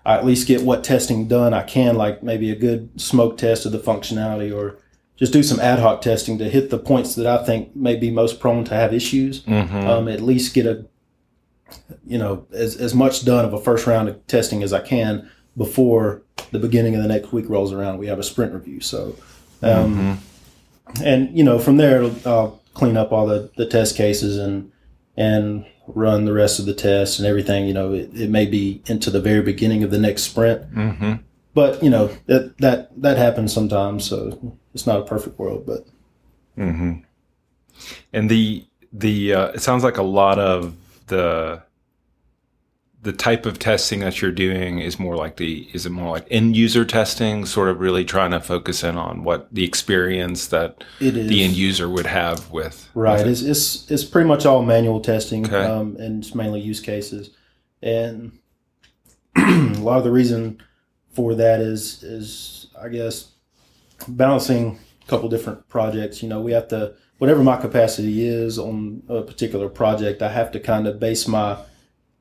I 0.05 0.15
at 0.15 0.25
least 0.25 0.47
get 0.47 0.61
what 0.63 0.83
testing 0.83 1.27
done 1.27 1.53
I 1.53 1.63
can, 1.63 1.95
like 1.95 2.23
maybe 2.23 2.51
a 2.51 2.55
good 2.55 2.99
smoke 2.99 3.37
test 3.37 3.65
of 3.65 3.71
the 3.71 3.79
functionality, 3.79 4.55
or 4.55 4.77
just 5.17 5.33
do 5.33 5.43
some 5.43 5.59
ad 5.59 5.79
hoc 5.79 6.01
testing 6.01 6.37
to 6.37 6.49
hit 6.49 6.69
the 6.69 6.77
points 6.77 7.15
that 7.15 7.27
I 7.27 7.43
think 7.45 7.75
may 7.75 7.95
be 7.97 8.09
most 8.09 8.39
prone 8.39 8.63
to 8.65 8.73
have 8.73 8.93
issues 8.93 9.41
Mm-hmm. 9.43 9.87
um, 9.87 10.07
at 10.07 10.21
least 10.21 10.53
get 10.53 10.65
a 10.65 10.85
you 12.07 12.17
know 12.17 12.47
as, 12.51 12.77
as 12.77 12.95
much 12.95 13.25
done 13.25 13.45
of 13.45 13.53
a 13.53 13.59
first 13.59 13.85
round 13.85 14.07
of 14.09 14.25
testing 14.27 14.63
as 14.63 14.73
I 14.73 14.79
can 14.81 15.29
before 15.57 16.23
the 16.51 16.59
beginning 16.59 16.95
of 16.95 17.01
the 17.01 17.07
next 17.07 17.31
week 17.31 17.49
rolls 17.49 17.73
around. 17.73 17.97
We 17.97 18.07
have 18.07 18.19
a 18.19 18.23
sprint 18.23 18.53
review, 18.53 18.81
so 18.81 19.15
um, 19.61 20.19
and 21.03 21.37
you 21.37 21.43
know 21.43 21.59
from 21.59 21.77
there 21.77 22.03
it'll, 22.03 22.29
I'll 22.29 22.61
clean 22.73 22.97
up 22.97 23.11
all 23.11 23.27
the, 23.27 23.51
the 23.57 23.65
test 23.65 23.95
cases 23.95 24.37
and 24.37 24.71
and 25.17 25.65
run 25.87 26.25
the 26.25 26.33
rest 26.33 26.59
of 26.59 26.65
the 26.65 26.73
tests 26.73 27.19
and 27.19 27.27
everything. 27.27 27.67
You 27.67 27.73
know 27.73 27.93
it, 27.93 28.09
it 28.13 28.29
may 28.29 28.45
be 28.45 28.81
into 28.87 29.09
the 29.09 29.21
very 29.21 29.41
beginning 29.41 29.83
of 29.83 29.91
the 29.91 29.99
next 29.99 30.23
sprint, 30.23 30.73
mm-hmm. 30.73 31.13
but 31.53 31.83
you 31.83 31.89
know 31.89 32.07
that 32.27 32.57
that 32.59 33.01
that 33.01 33.17
happens 33.17 33.53
sometimes. 33.53 34.05
So 34.05 34.57
it's 34.73 34.87
not 34.87 34.99
a 34.99 35.05
perfect 35.05 35.37
world, 35.39 35.65
but 35.65 35.85
Mm-hmm. 36.59 36.93
And 38.13 38.29
the 38.29 38.65
the 38.91 39.33
uh, 39.33 39.47
it 39.49 39.61
sounds 39.61 39.83
like 39.83 39.97
a 39.97 40.03
lot 40.03 40.39
of 40.39 40.75
the 41.07 41.63
the 43.01 43.13
type 43.13 43.45
of 43.45 43.57
testing 43.59 44.01
that 44.01 44.21
you're 44.21 44.31
doing 44.31 44.79
is 44.79 44.99
more 44.99 45.15
like 45.15 45.37
the 45.37 45.69
is 45.73 45.85
it 45.85 45.89
more 45.91 46.09
like 46.11 46.27
end 46.29 46.55
user 46.57 46.83
testing, 46.83 47.45
sort 47.45 47.69
of 47.69 47.79
really 47.79 48.03
trying 48.03 48.31
to 48.31 48.41
focus 48.41 48.83
in 48.83 48.97
on 48.97 49.23
what 49.23 49.47
the 49.53 49.63
experience 49.63 50.47
that 50.47 50.83
it 50.99 51.15
is 51.15 51.29
the 51.29 51.43
end 51.43 51.53
user 51.53 51.87
would 51.89 52.05
have 52.05 52.51
with 52.51 52.89
Right. 52.93 53.17
with 53.25 53.27
it. 53.27 53.31
It's, 53.31 53.41
it's 53.41 53.91
it's 53.91 54.03
pretty 54.03 54.27
much 54.27 54.45
all 54.45 54.63
manual 54.63 54.99
testing, 54.99 55.45
Okay. 55.45 55.63
um, 55.63 55.95
and 55.97 56.23
it's 56.23 56.35
mainly 56.35 56.59
use 56.59 56.81
cases. 56.81 57.29
And 57.81 58.37
a 59.37 59.79
lot 59.79 59.97
of 59.97 60.03
the 60.03 60.11
reason 60.11 60.61
for 61.13 61.35
that 61.35 61.61
is 61.61 62.03
is 62.03 62.67
I 62.81 62.89
guess 62.89 63.31
balancing 64.09 64.77
a 65.03 65.07
couple 65.09 65.29
different 65.29 65.67
projects. 65.69 66.21
You 66.21 66.27
know, 66.27 66.41
we 66.41 66.51
have 66.51 66.67
to 66.69 66.95
whatever 67.19 67.43
my 67.43 67.55
capacity 67.55 68.27
is 68.27 68.59
on 68.59 69.03
a 69.07 69.21
particular 69.21 69.69
project, 69.69 70.21
I 70.21 70.31
have 70.31 70.51
to 70.51 70.59
kind 70.59 70.85
of 70.87 70.99
base 70.99 71.27
my 71.27 71.57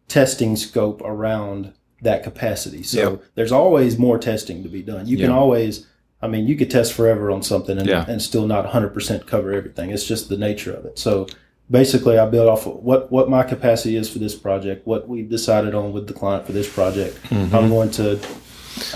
testing 0.08 0.56
scope 0.56 1.00
around 1.04 1.72
that 2.02 2.22
capacity. 2.22 2.82
So 2.82 3.10
Yep. 3.12 3.22
there's 3.34 3.52
always 3.52 3.98
more 3.98 4.18
testing 4.18 4.62
to 4.62 4.68
be 4.68 4.82
done. 4.82 5.06
You 5.06 5.16
can 5.16 5.30
always 5.30 5.86
I 6.20 6.26
mean, 6.26 6.48
you 6.48 6.56
could 6.56 6.68
test 6.68 6.94
forever 6.94 7.30
on 7.30 7.42
something 7.44 7.78
and, 7.78 7.86
Yeah. 7.88 8.04
and 8.08 8.20
still 8.20 8.44
not 8.46 8.64
100% 8.66 9.26
cover 9.28 9.52
everything. 9.52 9.90
It's 9.90 10.04
just 10.04 10.28
the 10.28 10.36
nature 10.36 10.72
of 10.72 10.84
it. 10.84 10.98
So 10.98 11.28
basically, 11.70 12.18
I 12.18 12.26
build 12.26 12.48
off 12.48 12.66
of 12.66 12.82
what, 12.82 13.12
what 13.12 13.30
my 13.30 13.44
capacity 13.44 13.94
is 13.94 14.10
for 14.10 14.18
this 14.18 14.34
project, 14.34 14.84
what 14.84 15.08
we've 15.08 15.28
decided 15.28 15.76
on 15.76 15.92
with 15.92 16.08
the 16.08 16.12
client 16.12 16.44
for 16.44 16.50
this 16.50 16.68
project. 16.72 17.16
Mm-hmm. 17.30 17.54
I'm 17.54 17.68
going 17.68 17.92
to, 17.92 18.18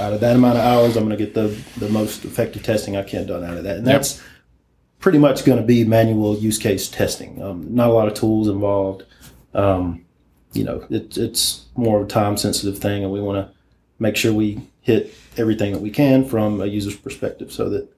out 0.00 0.12
of 0.12 0.18
that 0.20 0.34
amount 0.34 0.58
of 0.58 0.64
hours, 0.64 0.96
I'm 0.96 1.04
going 1.06 1.16
to 1.16 1.24
get 1.24 1.32
the, 1.32 1.56
the 1.78 1.88
most 1.90 2.24
effective 2.24 2.64
testing 2.64 2.96
I 2.96 3.04
can 3.04 3.24
done 3.28 3.44
out 3.44 3.56
of 3.56 3.62
that. 3.62 3.76
And 3.76 3.86
Yep. 3.86 3.94
that's 3.94 4.20
pretty 4.98 5.18
much 5.18 5.44
going 5.44 5.60
to 5.60 5.64
be 5.64 5.84
manual 5.84 6.36
use 6.36 6.58
case 6.58 6.88
testing. 6.88 7.40
Um, 7.40 7.72
not 7.72 7.88
a 7.88 7.92
lot 7.92 8.08
of 8.08 8.14
tools 8.14 8.48
involved. 8.48 9.04
Um, 9.54 10.04
you 10.52 10.64
know, 10.64 10.86
it, 10.90 11.16
it's 11.16 11.66
more 11.76 12.00
of 12.00 12.06
a 12.06 12.08
time 12.08 12.36
sensitive 12.36 12.78
thing, 12.78 13.02
and 13.02 13.12
we 13.12 13.20
want 13.20 13.46
to 13.46 13.54
make 13.98 14.16
sure 14.16 14.32
we 14.32 14.60
hit 14.80 15.14
everything 15.36 15.72
that 15.72 15.80
we 15.80 15.90
can 15.90 16.24
from 16.24 16.60
a 16.60 16.66
user's 16.66 16.96
perspective 16.96 17.52
so 17.52 17.68
that 17.70 17.88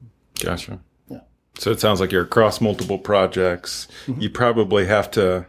Gotcha. 0.40 0.80
Yeah. 1.08 1.20
So 1.58 1.70
it 1.70 1.80
sounds 1.80 2.00
like 2.00 2.12
you're 2.12 2.24
across 2.24 2.60
multiple 2.60 2.98
projects. 2.98 3.88
Mm-hmm. 4.06 4.20
You 4.20 4.30
probably 4.30 4.86
have 4.86 5.10
to 5.12 5.46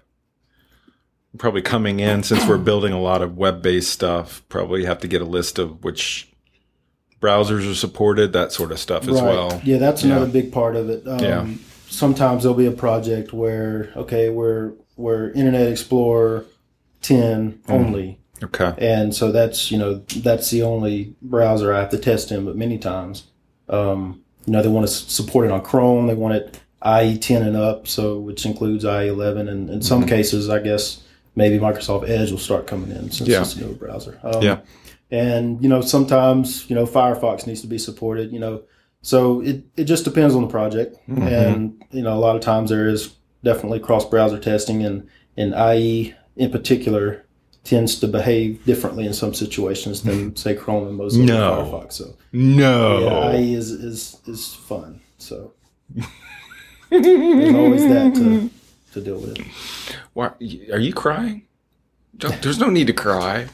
probably 1.38 1.62
coming 1.62 2.00
in 2.00 2.24
since 2.24 2.48
we're 2.48 2.58
building 2.58 2.94
a 2.94 3.02
lot 3.02 3.22
of 3.22 3.38
web-based 3.38 3.92
stuff. 3.92 4.44
Probably 4.48 4.86
have 4.86 5.00
to 5.00 5.08
get 5.08 5.22
a 5.22 5.26
list 5.26 5.60
of 5.60 5.84
which 5.84 6.32
browsers 7.20 7.70
are 7.70 7.76
supported, 7.76 8.32
that 8.34 8.52
sort 8.52 8.72
of 8.72 8.80
stuff 8.80 9.08
as 9.08 9.22
well. 9.22 9.60
Yeah, 9.64 9.78
that's 9.78 10.04
Yeah. 10.04 10.16
another 10.16 10.32
big 10.32 10.52
part 10.52 10.76
of 10.76 10.90
it. 10.90 11.06
Um, 11.08 11.20
Yeah. 11.20 11.48
Sometimes 11.90 12.44
there'll 12.44 12.58
be 12.58 12.66
a 12.68 12.72
project 12.72 13.34
where 13.34 13.92
okay, 13.96 14.30
we're 14.30 14.74
we're 14.98 15.32
Internet 15.32 15.68
Explorer 15.68 16.46
10 17.08 17.52
Mm-hmm. 17.54 17.72
only, 17.72 18.20
Okay. 18.44 18.74
and 18.78 19.14
so 19.16 19.32
that's 19.32 19.72
you 19.72 19.78
know 19.78 19.96
that's 20.18 20.50
the 20.52 20.62
only 20.64 21.16
browser 21.22 21.74
I 21.74 21.80
have 21.80 21.90
to 21.92 21.98
test 21.98 22.32
in. 22.32 22.46
But 22.46 22.56
many 22.58 22.78
times, 22.78 23.24
um, 23.70 24.22
you 24.46 24.54
know, 24.54 24.62
they 24.62 24.68
want 24.70 24.88
to 24.88 24.94
support 24.94 25.46
it 25.46 25.52
on 25.52 25.62
Chrome. 25.62 26.08
They 26.08 26.14
want 26.16 26.36
it 26.36 26.60
IE 26.86 27.18
10 27.18 27.42
and 27.42 27.56
up, 27.56 27.88
so 27.88 28.20
which 28.20 28.46
includes 28.46 28.84
IE 28.86 29.08
11, 29.08 29.48
and 29.48 29.70
in 29.70 29.82
some 29.82 30.06
cases, 30.06 30.50
I 30.50 30.60
guess 30.60 31.02
maybe 31.36 31.58
Microsoft 31.58 32.08
Edge 32.10 32.30
will 32.32 32.38
start 32.38 32.68
coming 32.68 32.92
in 32.92 33.10
since 33.12 33.30
Yeah. 33.30 33.42
it's 33.42 33.56
a 33.56 33.62
newer 33.62 33.74
browser. 33.74 34.20
Um, 34.24 34.42
Yeah. 34.44 34.60
and 35.12 35.62
you 35.64 35.70
know 35.70 35.82
sometimes 35.82 36.70
you 36.70 36.76
know 36.76 36.86
Firefox 36.86 37.48
needs 37.48 37.62
to 37.62 37.68
be 37.68 37.78
supported. 37.78 38.32
You 38.32 38.40
know, 38.40 38.62
so 39.02 39.42
it 39.42 39.64
it 39.78 39.84
just 39.86 40.04
depends 40.04 40.36
on 40.36 40.42
the 40.42 40.48
project, 40.48 40.98
and 41.08 41.82
you 41.92 42.02
know 42.04 42.14
a 42.14 42.22
lot 42.28 42.36
of 42.36 42.42
times 42.42 42.70
there 42.70 42.88
is 42.88 43.16
definitely 43.44 43.80
cross 43.80 44.06
browser 44.06 44.40
testing, 44.40 44.84
and 44.86 45.08
and 45.38 45.54
IE 45.76 46.14
in 46.38 46.52
particular 46.52 47.24
tends 47.64 48.00
to 48.00 48.08
behave 48.08 48.64
differently 48.66 49.06
in 49.08 49.14
some 49.14 49.34
situations 49.34 50.04
than 50.04 50.36
say 50.36 50.54
Chrome 50.56 50.88
and 50.88 51.00
Mozilla 51.00 51.26
No. 51.26 51.60
and 51.62 51.72
Firefox. 51.72 51.94
So 51.94 52.14
No. 52.32 53.00
yeah, 53.00 53.38
IE 53.40 53.54
is 53.56 53.72
is 53.72 54.18
is 54.28 54.54
fun. 54.54 55.02
So 55.18 55.54
there's 56.90 57.56
always 57.56 57.84
that 57.88 58.14
to 58.16 58.50
to 58.94 59.02
deal 59.02 59.18
with. 59.20 59.38
Why, 60.14 60.28
are 60.72 60.80
you 60.80 60.94
crying? 60.94 61.44
Don't, 62.18 62.42
there's 62.42 62.60
no 62.60 62.70
need 62.70 62.88
to 62.88 62.94
cry. 62.94 63.48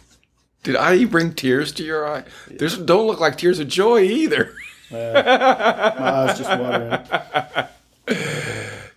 Did 0.63 0.75
I 0.75 1.05
bring 1.05 1.33
tears 1.33 1.71
to 1.73 1.83
your 1.83 2.07
eye? 2.07 2.23
There's 2.47 2.77
don't 2.77 3.07
look 3.07 3.19
like 3.19 3.37
tears 3.37 3.59
of 3.59 3.67
joy 3.67 4.01
either. 4.03 4.53
Uh, 4.91 4.95
my 4.95 6.09
eyes 6.27 6.37
just 6.37 6.49
watering. 6.49 7.67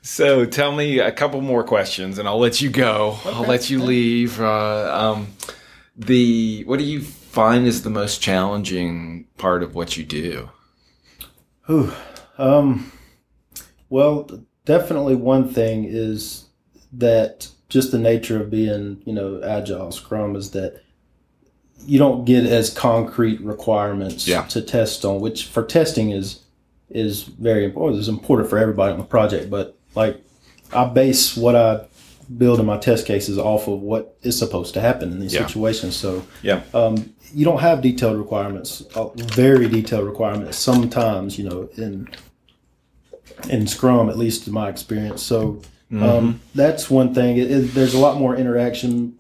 So 0.07 0.45
tell 0.45 0.71
me 0.71 0.99
a 0.99 1.11
couple 1.11 1.41
more 1.41 1.65
questions, 1.65 2.19
and 2.19 2.29
I'll 2.29 2.39
let 2.39 2.61
you 2.61 2.69
go. 2.69 3.19
I'll 3.25 3.47
let 3.47 3.71
you 3.71 3.83
leave. 3.83 4.39
Uh, 4.39 4.93
um, 4.95 5.29
the 5.97 6.63
what 6.67 6.79
do 6.79 6.85
you 6.85 7.01
find 7.01 7.67
is 7.67 7.83
the 7.85 7.91
most 7.91 8.21
challenging 8.21 9.27
part 9.39 9.63
of 9.63 9.75
what 9.75 9.97
you 9.97 10.05
do? 10.05 10.51
Whew. 11.67 11.91
Um, 12.37 12.93
well, 13.89 14.29
definitely 14.67 15.15
one 15.15 15.49
thing 15.49 15.87
is 15.87 16.49
that 16.93 17.49
just 17.71 17.91
the 17.91 17.99
nature 17.99 18.39
of 18.43 18.51
being, 18.51 19.01
you 19.07 19.15
know, 19.15 19.41
agile 19.43 19.91
Scrum 19.91 20.37
is 20.37 20.51
that 20.51 20.83
you 21.87 21.99
don't 21.99 22.27
get 22.27 22.45
as 22.45 22.69
concrete 22.69 23.41
requirements 23.41 24.29
Yeah. 24.29 24.43
to 24.49 24.61
test 24.61 25.03
on, 25.07 25.21
which 25.23 25.47
for 25.47 25.63
testing 25.65 26.11
is 26.11 26.41
is 26.91 27.23
very 27.23 27.65
important. 27.65 28.01
It's 28.01 28.09
important 28.09 28.51
for 28.51 28.59
everybody 28.59 28.93
on 28.93 28.99
the 28.99 29.05
project, 29.07 29.49
but 29.49 29.79
like 29.95 30.23
I 30.73 30.85
base 30.87 31.37
what 31.37 31.55
I 31.57 31.85
build 32.39 32.59
in 32.59 32.67
my 32.67 32.79
test 32.79 33.07
cases 33.07 33.39
off 33.39 33.69
of 33.69 33.81
what 33.81 34.17
is 34.23 34.39
supposed 34.39 34.75
to 34.75 34.81
happen 34.81 35.13
in 35.13 35.21
these 35.21 35.35
Yeah. 35.35 35.47
situations. 35.47 35.95
So 35.97 36.23
Yeah. 36.43 36.63
um, 36.73 37.11
you 37.35 37.45
don't 37.45 37.61
have 37.61 37.83
detailed 37.83 38.17
requirements, 38.17 38.83
uh, 38.95 39.09
very 39.15 39.69
detailed 39.69 40.07
requirements. 40.07 40.57
Sometimes, 40.57 41.39
you 41.39 41.45
know, 41.49 41.69
in 41.77 42.09
in 43.49 43.67
Scrum, 43.67 44.09
at 44.09 44.17
least 44.17 44.47
in 44.47 44.53
my 44.53 44.69
experience. 44.69 45.23
So 45.23 45.61
um, 45.93 46.41
that's 46.55 46.91
one 46.91 47.15
thing. 47.15 47.37
It, 47.37 47.51
it, 47.51 47.75
there's 47.75 47.95
a 47.95 47.99
lot 47.99 48.19
more 48.19 48.35
interaction, 48.37 49.15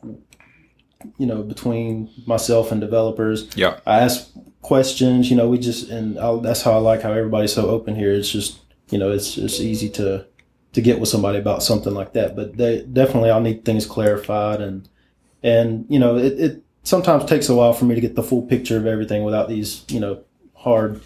you 1.18 1.26
know, 1.26 1.42
between 1.42 2.10
myself 2.26 2.72
and 2.72 2.80
developers. 2.80 3.48
Yeah. 3.54 3.78
I 3.86 4.00
ask 4.00 4.30
questions. 4.62 5.30
You 5.30 5.36
know, 5.36 5.48
we 5.48 5.58
just 5.58 5.88
and 5.90 6.18
i 6.18 6.36
that's 6.40 6.62
how 6.62 6.72
I 6.72 6.78
like 6.78 7.02
how 7.02 7.12
everybody's 7.12 7.52
so 7.52 7.68
open 7.68 7.94
here. 7.94 8.12
It's 8.12 8.30
just 8.30 8.58
you 8.90 8.98
know, 8.98 9.12
it's 9.12 9.36
it's 9.38 9.60
easy 9.60 9.88
to 9.90 10.26
to 10.74 10.82
get 10.82 11.00
with 11.00 11.08
somebody 11.08 11.38
about 11.38 11.62
something 11.62 11.94
like 11.94 12.12
that. 12.12 12.36
But 12.36 12.56
they 12.56 12.82
definitely 12.82 13.30
I'll 13.30 13.40
need 13.40 13.64
things 13.64 13.86
clarified 13.86 14.60
and 14.60 14.88
and 15.42 15.86
you 15.88 15.98
know 15.98 16.16
it, 16.16 16.38
it 16.40 16.62
sometimes 16.82 17.24
takes 17.24 17.48
a 17.48 17.54
while 17.54 17.72
for 17.72 17.84
me 17.86 17.94
to 17.94 18.00
get 18.00 18.14
the 18.14 18.22
full 18.22 18.42
picture 18.42 18.76
of 18.76 18.86
everything 18.86 19.24
without 19.24 19.48
these 19.48 19.84
you 19.88 20.00
know 20.00 20.20
hard 20.54 21.00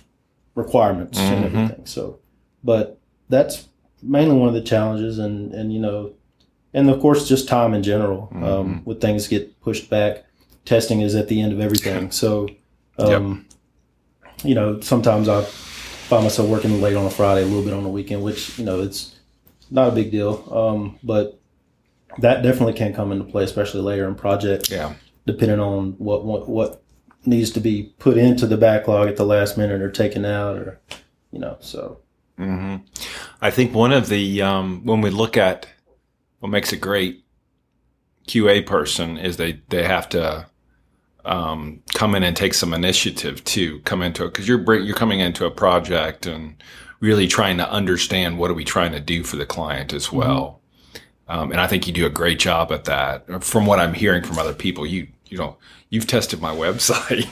requirements 0.54 1.18
and 1.18 1.44
Mhm. 1.44 1.46
everything. 1.46 1.86
So, 1.86 2.18
but 2.64 2.98
that's 3.28 3.68
mainly 4.02 4.36
one 4.36 4.48
of 4.48 4.54
the 4.54 4.60
challenges, 4.62 5.18
and 5.18 5.52
and 5.54 5.72
you 5.72 5.78
know, 5.80 6.12
and 6.74 6.88
of 6.90 7.00
course 7.00 7.28
just 7.28 7.46
time 7.48 7.74
in 7.74 7.82
general. 7.82 8.28
Um, 8.42 8.80
when 8.84 8.98
things 8.98 9.28
get 9.28 9.60
pushed 9.60 9.90
back, 9.90 10.24
testing 10.64 11.00
is 11.00 11.14
at 11.14 11.28
the 11.28 11.40
end 11.40 11.52
of 11.52 11.60
everything. 11.60 12.10
So, 12.10 12.48
um, 12.98 13.44
you 14.44 14.54
know, 14.54 14.80
sometimes 14.80 15.28
I 15.28 15.42
find 15.42 16.24
myself 16.24 16.48
working 16.48 16.80
late 16.80 16.96
on 16.96 17.04
a 17.04 17.10
Friday, 17.10 17.42
a 17.42 17.46
little 17.46 17.62
bit 17.64 17.74
on 17.74 17.82
the 17.82 17.88
weekend, 17.90 18.22
which 18.22 18.58
you 18.58 18.64
know 18.64 18.80
it's 18.80 19.14
not 19.70 19.88
a 19.88 19.92
big 19.94 20.10
deal. 20.10 20.46
Um, 20.54 20.98
but 21.02 21.40
that 22.18 22.42
definitely 22.42 22.72
can 22.74 22.94
come 22.94 23.12
into 23.12 23.24
play, 23.24 23.44
especially 23.44 23.80
later 23.82 24.08
in 24.08 24.14
project 24.14 24.70
Yeah. 24.70 24.94
depending 25.26 25.60
on 25.60 25.92
what 25.98 26.24
what 26.24 26.48
what 26.48 26.82
needs 27.26 27.50
to 27.50 27.60
be 27.60 27.92
put 27.98 28.16
into 28.16 28.46
the 28.46 28.56
backlog 28.56 29.08
at 29.08 29.16
the 29.16 29.26
last 29.26 29.58
minute 29.58 29.82
or 29.82 29.90
taken 29.90 30.24
out 30.24 30.56
or 30.56 30.80
you 31.32 31.38
know 31.38 31.56
so 31.60 31.98
hmm 32.38 32.76
I 33.42 33.50
think 33.50 33.74
one 33.74 33.92
of 33.92 34.08
the 34.08 34.40
um, 34.42 34.84
when 34.84 35.00
we 35.00 35.10
look 35.10 35.36
at 35.36 35.66
what 36.40 36.48
makes 36.50 36.72
a 36.72 36.76
great 36.76 37.24
QA 38.26 38.64
person 38.64 39.18
is 39.18 39.36
they 39.36 39.60
they 39.68 39.82
have 39.84 40.08
to 40.10 40.46
um, 41.24 41.82
come 41.94 42.14
in 42.14 42.22
and 42.22 42.36
take 42.36 42.54
some 42.54 42.72
initiative 42.72 43.44
to 43.44 43.80
come 43.80 44.02
into 44.02 44.24
it 44.24 44.28
because 44.32 44.48
you're 44.48 44.74
you're 44.76 44.96
coming 44.96 45.20
into 45.20 45.44
a 45.44 45.50
project 45.50 46.26
and 46.26 46.62
really 47.00 47.26
trying 47.28 47.56
to 47.58 47.70
understand 47.70 48.38
what 48.38 48.50
are 48.50 48.54
we 48.54 48.64
trying 48.64 48.92
to 48.92 49.00
do 49.00 49.22
for 49.24 49.36
the 49.36 49.46
client 49.46 49.92
as 49.92 50.12
well. 50.12 50.60
Um, 51.28 51.52
and 51.52 51.60
I 51.60 51.66
think 51.66 51.86
you 51.86 51.92
do 51.92 52.06
a 52.06 52.10
great 52.10 52.38
job 52.38 52.72
at 52.72 52.84
that. 52.84 53.44
From 53.44 53.66
what 53.66 53.78
I'm 53.78 53.92
hearing 53.94 54.22
from 54.22 54.38
other 54.38 54.54
people, 54.54 54.86
you 54.86 55.08
you 55.26 55.36
know 55.36 55.56
you've 55.90 56.06
tested 56.06 56.40
my 56.40 56.54
website. 56.54 57.26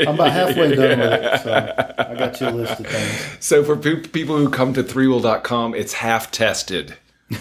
i'm 0.08 0.14
about 0.14 0.30
halfway 0.32 0.74
done 0.74 0.98
with 0.98 1.12
it 1.12 1.42
so 1.42 1.52
i 1.98 2.14
got 2.14 2.40
you 2.40 2.48
a 2.48 2.50
list 2.50 2.80
of 2.80 2.86
things 2.86 3.44
So 3.44 3.62
for 3.62 3.76
pe- 3.76 4.00
people 4.08 4.36
who 4.38 4.48
come 4.48 4.72
to 4.74 4.82
threewill.com, 4.82 5.74
it's 5.74 5.94
half 5.94 6.30
tested. 6.30 6.96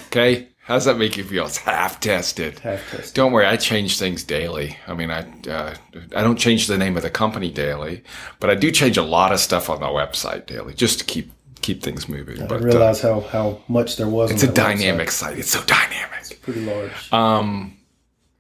Okay? 0.08 0.50
How 0.68 0.74
does 0.74 0.84
that 0.84 0.98
make 0.98 1.16
you 1.16 1.24
feel? 1.24 1.46
It's 1.46 1.58
half 1.60 2.02
tested. 2.02 2.60
half 2.60 2.92
test 2.92 3.16
Don't 3.16 3.32
worry, 3.32 3.46
I 3.46 3.56
change 3.56 3.98
things 3.98 4.24
daily. 4.26 4.78
I 4.86 4.94
mean, 4.94 5.10
I 5.12 5.22
uh, 5.50 5.76
I 6.14 6.22
don't 6.22 6.38
change 6.38 6.68
the 6.68 6.78
name 6.78 6.98
of 6.98 7.04
the 7.04 7.10
company 7.10 7.50
daily, 7.50 8.04
but 8.42 8.50
I 8.50 8.56
do 8.56 8.70
change 8.70 8.98
a 8.98 9.02
lot 9.04 9.32
of 9.32 9.40
stuff 9.40 9.70
on 9.70 9.80
the 9.80 9.86
website 9.88 10.46
daily 10.46 10.74
just 10.74 11.00
to 11.00 11.06
keep 11.06 11.32
keep 11.62 11.82
things 11.82 12.10
moving. 12.10 12.42
i 12.42 12.46
But 12.46 12.60
didn't 12.60 12.64
uh, 12.64 12.80
realize 12.80 13.00
how 13.02 13.22
how 13.22 13.62
much 13.70 13.96
there 13.96 14.10
was 14.10 14.30
it's 14.32 14.44
a 14.44 14.52
dynamic 14.52 15.10
site. 15.12 15.40
It's 15.40 15.52
so 15.52 15.64
dynamic. 15.64 16.42
pretty 16.42 16.66
large 16.66 17.14
Um, 17.14 17.78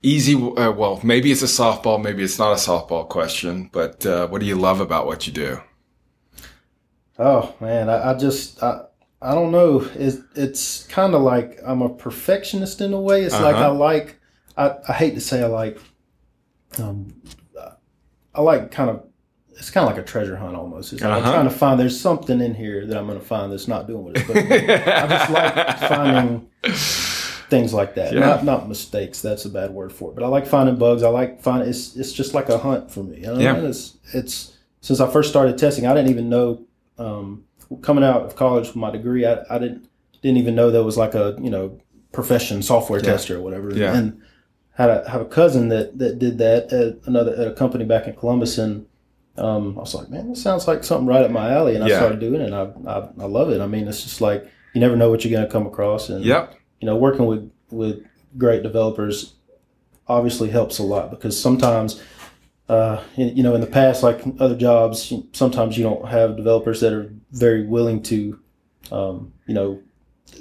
easy. 0.03 0.35
Uh, 0.35 0.71
well, 0.73 0.99
maybe 1.03 1.31
it's 1.31 1.43
a 1.43 1.45
softball, 1.61 2.01
maybe 2.01 2.23
it's 2.23 2.37
not 2.39 2.51
a 2.51 2.55
softball 2.55 3.07
question. 3.07 3.69
But 3.71 4.05
uh, 4.05 4.27
what 4.27 4.41
do 4.41 4.47
you 4.47 4.55
love 4.57 4.81
about 4.81 5.05
what 5.05 5.27
you 5.27 5.33
do? 5.33 5.61
oh 7.19 7.55
man 7.59 7.89
i, 7.89 8.11
I 8.11 8.13
just 8.13 8.61
i 8.61 8.81
I 9.21 9.33
don't 9.33 9.51
know. 9.51 9.87
It's 9.95 10.17
it's 10.35 10.83
kind 10.87 11.15
of 11.15 11.21
like 11.21 11.59
I'm 11.65 11.81
a 11.81 11.89
perfectionist 11.89 12.81
in 12.81 12.93
a 12.93 13.01
way. 13.01 13.23
It's 13.23 13.33
like 13.33 13.55
I 13.55 13.65
Uh-huh. 13.67 13.73
like. 13.73 14.19
I, 14.55 14.75
I 14.89 14.93
hate 14.93 15.13
to 15.15 15.21
say 15.21 15.41
I 15.43 15.47
like. 15.47 15.79
Um, 16.79 17.13
I 18.33 18.41
like 18.41 18.71
kind 18.71 18.89
of. 18.89 19.03
It's 19.51 19.71
kind 19.71 19.87
of 19.89 19.95
like 19.95 20.03
a 20.03 20.05
treasure 20.07 20.35
hunt 20.35 20.55
almost. 20.55 20.93
It's 20.93 21.01
like 21.01 21.11
Uh-huh. 21.11 21.27
I'm 21.27 21.33
trying 21.33 21.49
to 21.49 21.55
find. 21.55 21.79
There's 21.79 21.99
something 21.99 22.39
in 22.41 22.53
here 22.53 22.85
that 22.85 22.95
I'm 22.97 23.07
going 23.07 23.19
to 23.19 23.25
find 23.25 23.51
that's 23.51 23.67
not 23.67 23.87
doing 23.87 24.03
what 24.03 24.15
it's 24.17 24.27
supposed 24.27 24.47
to 24.47 24.59
do. 24.59 24.73
I 24.73 25.07
just 25.07 25.31
like 25.31 25.79
finding 25.89 26.49
things 27.49 27.73
like 27.73 27.95
that. 27.95 28.13
Yeah. 28.13 28.19
Not 28.19 28.45
not 28.45 28.69
mistakes. 28.69 29.21
That's 29.21 29.45
a 29.45 29.49
bad 29.49 29.71
word 29.71 29.91
for 29.91 30.11
it. 30.11 30.15
But 30.15 30.23
I 30.23 30.27
like 30.27 30.45
finding 30.45 30.75
bugs. 30.75 31.01
I 31.01 31.09
like 31.09 31.41
finding, 31.41 31.69
It's 31.69 31.95
it's 31.95 32.13
just 32.13 32.35
like 32.35 32.49
a 32.49 32.57
hunt 32.59 32.91
for 32.91 33.03
me. 33.03 33.17
You 33.17 33.27
know? 33.33 33.39
Yeah. 33.39 33.55
It's 33.57 33.97
it's 34.13 34.53
since 34.81 34.99
I 34.99 35.09
first 35.09 35.29
started 35.29 35.57
testing. 35.57 35.87
I 35.87 35.93
didn't 35.95 36.11
even 36.11 36.29
know. 36.29 36.65
Um, 36.99 37.45
coming 37.81 38.03
out 38.03 38.21
of 38.23 38.35
college 38.35 38.67
with 38.67 38.75
my 38.75 38.91
degree, 38.91 39.25
I, 39.25 39.43
I 39.49 39.57
didn't 39.59 39.87
didn't 40.21 40.37
even 40.37 40.55
know 40.55 40.71
there 40.71 40.83
was 40.83 40.97
like 40.97 41.13
a 41.15 41.35
you 41.41 41.49
know 41.49 41.79
profession 42.11 42.61
software 42.61 42.99
Yeah. 42.99 43.11
tester 43.11 43.37
or 43.37 43.41
whatever. 43.41 43.73
Yeah. 43.73 43.95
And 43.95 44.21
had 44.73 44.89
a 44.89 45.09
have 45.09 45.21
a 45.21 45.25
cousin 45.25 45.69
that 45.69 45.97
that 45.99 46.19
did 46.19 46.37
that 46.39 46.71
at 46.73 46.99
another 47.07 47.33
at 47.35 47.47
a 47.47 47.53
company 47.53 47.85
back 47.85 48.07
in 48.07 48.15
Columbus 48.15 48.57
and. 48.57 48.85
Um, 49.39 49.77
I 49.77 49.81
was 49.81 49.93
like, 49.93 50.09
man, 50.09 50.29
this 50.29 50.41
sounds 50.41 50.67
like 50.67 50.83
something 50.83 51.05
right 51.05 51.21
up 51.23 51.29
my 51.29 51.51
alley, 51.53 51.75
and 51.75 51.83
I 51.83 51.89
Yeah. 51.89 51.97
started 51.99 52.19
doing 52.19 52.41
it. 52.41 52.51
And 52.51 52.55
I, 52.55 52.63
I 52.91 53.07
I 53.19 53.25
love 53.27 53.51
it. 53.51 53.61
I 53.61 53.67
mean, 53.67 53.87
it's 53.87 54.01
just 54.01 54.19
like 54.19 54.43
you 54.73 54.81
never 54.81 54.95
know 54.95 55.11
what 55.11 55.23
you're 55.23 55.31
going 55.31 55.45
to 55.45 55.51
come 55.51 55.67
across, 55.67 56.09
and 56.09 56.25
Yep. 56.25 56.55
you 56.81 56.87
know, 56.87 56.95
working 56.95 57.27
with 57.27 57.51
with 57.69 57.99
great 58.35 58.63
developers 58.63 59.35
obviously 60.07 60.49
helps 60.49 60.79
a 60.79 60.83
lot 60.83 61.11
because 61.11 61.39
sometimes, 61.39 62.01
uh, 62.69 63.01
in- 63.15 63.35
you 63.35 63.43
know, 63.43 63.55
in 63.55 63.61
the 63.61 63.67
past, 63.67 64.03
like 64.03 64.21
other 64.39 64.55
jobs, 64.55 65.13
sometimes 65.33 65.77
you 65.77 65.83
don't 65.83 66.07
have 66.07 66.35
developers 66.37 66.81
that 66.81 66.93
are 66.93 67.11
very 67.31 67.65
willing 67.65 68.01
to, 68.03 68.39
um, 68.91 69.31
you 69.47 69.53
know, 69.53 69.79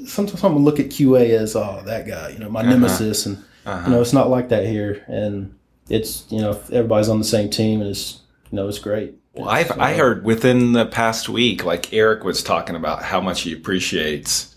sometimes 0.06 0.40
someone 0.40 0.64
look 0.64 0.80
at 0.80 0.86
QA 0.86 1.30
as 1.30 1.54
oh 1.56 1.82
that 1.86 2.06
guy, 2.06 2.30
you 2.30 2.38
know, 2.38 2.48
my 2.50 2.60
Uh-huh. 2.60 2.70
nemesis, 2.70 3.26
and 3.26 3.38
Uh-huh. 3.64 3.82
you 3.86 3.92
know, 3.94 4.00
it's 4.00 4.12
not 4.12 4.28
like 4.30 4.48
that 4.48 4.66
here, 4.66 5.04
and 5.08 5.54
it's 5.88 6.24
you 6.30 6.40
know, 6.40 6.50
everybody's 6.72 7.08
on 7.08 7.18
the 7.18 7.24
same 7.24 7.48
team, 7.50 7.80
and 7.80 7.90
it's 7.90 8.20
you 8.50 8.56
know, 8.56 8.68
it's 8.68 8.78
great. 8.78 9.14
Well, 9.34 9.48
I've, 9.48 9.70
It's, 9.70 9.78
I 9.78 9.94
heard 9.94 10.24
within 10.24 10.72
the 10.72 10.86
past 10.86 11.28
week, 11.28 11.64
like 11.64 11.92
Eric 11.92 12.24
was 12.24 12.42
talking 12.42 12.74
about 12.76 13.02
how 13.02 13.20
much 13.20 13.42
he 13.42 13.52
appreciates 13.52 14.54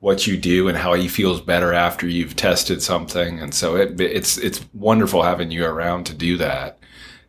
what 0.00 0.26
you 0.26 0.36
do 0.36 0.68
and 0.68 0.76
how 0.78 0.94
he 0.94 1.08
feels 1.08 1.40
better 1.40 1.72
after 1.72 2.06
you've 2.06 2.36
tested 2.36 2.82
something. 2.82 3.38
And 3.38 3.54
so 3.54 3.76
it, 3.76 4.00
it's, 4.00 4.36
it's 4.38 4.64
wonderful 4.74 5.22
having 5.22 5.50
you 5.50 5.64
around 5.64 6.04
to 6.06 6.14
do 6.14 6.36
that. 6.38 6.78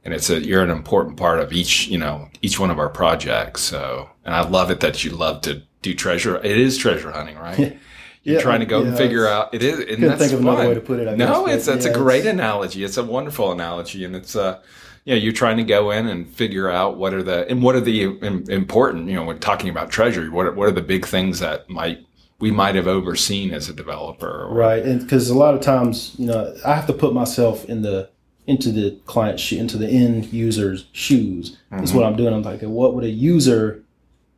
And 0.04 0.14
it's 0.14 0.30
a, 0.30 0.40
you're 0.44 0.64
an 0.64 0.72
important 0.72 1.18
part 1.18 1.40
of 1.40 1.54
each, 1.54 1.88
you 1.88 1.98
know, 1.98 2.30
each 2.42 2.60
one 2.60 2.72
of 2.72 2.80
our 2.80 2.90
projects. 2.90 3.62
So, 3.62 4.10
and 4.26 4.34
I 4.34 4.48
love 4.48 4.72
it 4.72 4.80
that 4.80 5.04
you 5.04 5.12
love 5.12 5.42
to 5.42 5.64
do 5.82 5.94
treasure. 5.94 6.38
It 6.38 6.58
is 6.58 6.78
treasure 6.78 7.12
hunting, 7.12 7.38
right? 7.38 7.58
yeah. 7.60 7.80
You're 8.24 8.38
Yeah, 8.38 8.42
trying 8.42 8.60
to 8.62 8.66
go 8.68 8.82
and 8.82 8.96
figure 8.96 9.28
out 9.28 9.54
it 9.54 9.64
is. 9.64 9.80
And 9.80 9.88
Couldn't 9.88 10.06
that's 10.08 10.20
think 10.20 10.34
of 10.34 10.40
another 10.42 10.64
way 10.64 10.74
to 10.76 10.82
put 10.82 11.00
it. 11.00 11.08
I 11.08 11.16
No, 11.16 11.46
guess, 11.46 11.48
it's 11.48 11.68
it's 11.68 11.86
yeah, 11.86 11.92
a 11.92 11.94
great 11.94 12.26
analogy. 12.26 12.84
It's 12.84 12.98
a 12.98 13.04
wonderful 13.04 13.52
analogy, 13.52 14.06
and 14.06 14.16
it's 14.16 14.36
uh, 14.36 14.62
you 15.06 15.16
know, 15.16 15.22
you're 15.22 15.34
trying 15.34 15.58
to 15.58 15.64
go 15.64 15.92
in 15.92 16.08
and 16.08 16.28
figure 16.30 16.70
out 16.70 16.98
what 16.98 17.14
are 17.14 17.24
the 17.24 17.48
and 17.50 17.64
what 17.64 17.76
are 17.76 17.82
the 17.82 18.04
important. 18.52 19.10
You 19.10 19.16
know, 19.16 19.24
when 19.26 19.40
talking 19.40 19.70
about 19.70 19.92
treasure, 19.92 20.30
what 20.32 20.46
are, 20.48 20.54
what 20.54 20.68
are 20.70 20.72
the 20.72 20.82
big 20.82 21.06
things 21.06 21.40
that 21.40 21.70
might 21.70 22.06
we 22.40 22.52
might 22.52 22.76
have 22.76 22.88
overseen 22.88 23.54
as 23.54 23.70
a 23.70 23.74
developer. 23.74 24.46
Or, 24.46 24.56
Right, 24.56 24.84
and 24.84 25.02
because 25.02 25.30
a 25.30 25.38
lot 25.38 25.56
of 25.56 25.62
times, 25.62 26.16
you 26.20 26.28
know, 26.28 26.56
I 26.66 26.76
have 26.76 26.88
to 26.88 26.94
put 26.94 27.14
myself 27.14 27.66
in 27.66 27.82
the 27.84 28.11
into 28.48 28.72
the 28.72 29.00
client 29.06 29.52
into 29.52 29.78
the 29.78 29.88
end 29.88 30.26
user's 30.34 30.86
shoes. 30.92 31.58
That's 31.70 31.94
what 31.94 32.06
I'm 32.06 32.16
doing. 32.16 32.34
I'm 32.34 32.42
like, 32.42 32.62
what 32.62 32.94
would 32.96 33.04
a 33.04 33.10
user 33.10 33.84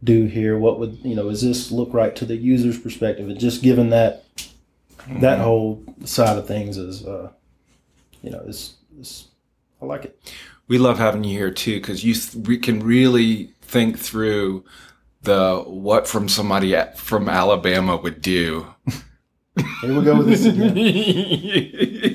do 0.04 0.26
here? 0.26 0.58
What 0.58 0.80
would 0.80 1.00
you 1.04 1.16
know? 1.16 1.30
Is 1.30 1.42
this 1.42 1.72
look 1.72 1.94
right 1.94 2.16
to 2.16 2.26
the 2.26 2.36
user's 2.36 2.78
perspective? 2.78 3.30
And 3.30 3.40
just 3.40 3.64
given 3.64 3.90
that 3.90 4.26
that 5.20 5.40
whole 5.40 5.84
side 6.06 6.38
of 6.38 6.48
things 6.48 6.78
is, 6.78 7.06
uh, 7.06 7.32
you 8.22 8.30
know, 8.32 8.40
is 8.40 8.76
is 9.00 9.28
I 9.82 9.86
like 9.86 10.06
it. 10.06 10.34
We 10.68 10.78
love 10.78 10.98
having 10.98 11.24
you 11.24 11.38
here 11.38 11.52
too 11.52 11.80
because 11.80 12.04
you 12.04 12.14
th- 12.14 12.48
we 12.48 12.58
can 12.58 12.82
really 12.82 13.52
think 13.62 14.00
through 14.00 14.64
the 15.24 15.64
what 15.66 16.08
from 16.08 16.30
somebody 16.30 16.76
at, 16.76 16.98
from 16.98 17.30
Alabama 17.30 17.96
would 17.98 18.22
do. 18.22 18.68
Here 19.82 19.94
we 19.94 20.04
go 20.04 20.18
with 20.18 20.28
this 20.28 20.46
again. 20.46 20.74